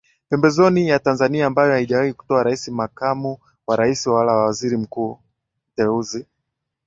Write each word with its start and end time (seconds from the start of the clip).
pembezoni 0.29 0.87
ya 0.89 0.99
Tanzania 0.99 1.45
ambayo 1.47 1.71
haijawahi 1.71 2.13
kutoa 2.13 2.43
Rais 2.43 2.67
Makamu 2.67 3.37
wa 3.67 3.75
Rais 3.75 4.07
wala 4.07 4.31
Waziri 4.33 4.77
Mkuu 4.77 5.19
Uteuzi 5.73 6.25